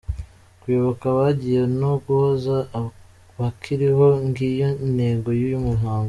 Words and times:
Kwibuka 0.61 1.03
abagiye 1.13 1.61
no 1.79 1.91
guhoza 2.03 2.55
abakiriho, 2.77 4.07
ng’iyo 4.27 4.69
intego 4.87 5.29
y’uyu 5.39 5.59
muhango. 5.67 5.99